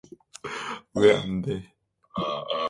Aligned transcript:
왜 0.95 1.13
안돼? 1.17 1.49